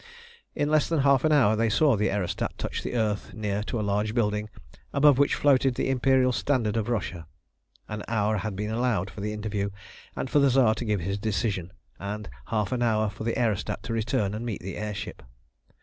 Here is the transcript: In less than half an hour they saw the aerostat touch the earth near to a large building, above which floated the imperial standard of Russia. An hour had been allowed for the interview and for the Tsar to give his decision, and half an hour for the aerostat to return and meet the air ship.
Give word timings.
In 0.55 0.67
less 0.67 0.89
than 0.89 1.01
half 1.01 1.23
an 1.25 1.31
hour 1.31 1.55
they 1.55 1.69
saw 1.69 1.95
the 1.95 2.09
aerostat 2.09 2.57
touch 2.57 2.81
the 2.81 2.95
earth 2.95 3.35
near 3.35 3.61
to 3.65 3.79
a 3.79 3.85
large 3.85 4.15
building, 4.15 4.49
above 4.93 5.19
which 5.19 5.35
floated 5.35 5.75
the 5.75 5.91
imperial 5.91 6.31
standard 6.31 6.75
of 6.75 6.89
Russia. 6.89 7.27
An 7.87 8.01
hour 8.07 8.37
had 8.37 8.55
been 8.55 8.71
allowed 8.71 9.11
for 9.11 9.21
the 9.21 9.31
interview 9.31 9.69
and 10.15 10.27
for 10.27 10.39
the 10.39 10.49
Tsar 10.49 10.73
to 10.73 10.85
give 10.85 11.01
his 11.01 11.19
decision, 11.19 11.71
and 11.99 12.29
half 12.45 12.71
an 12.71 12.81
hour 12.81 13.11
for 13.11 13.23
the 13.23 13.37
aerostat 13.37 13.83
to 13.83 13.93
return 13.93 14.33
and 14.33 14.43
meet 14.43 14.61
the 14.61 14.75
air 14.75 14.95
ship. 14.95 15.21